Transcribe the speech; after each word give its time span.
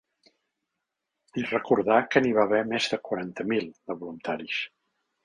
I 1.41 1.43
recordà 1.49 1.97
que 2.15 2.23
n’hi 2.23 2.31
va 2.37 2.45
haver 2.49 2.63
més 2.71 2.87
de 2.95 2.99
quaranta 3.11 3.47
mil, 3.53 3.69
de 3.93 3.97
voluntaris. 4.01 4.59